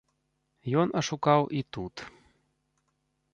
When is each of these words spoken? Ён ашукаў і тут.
Ён 0.83 0.87
ашукаў 1.01 1.41
і 1.59 1.61
тут. 1.77 1.95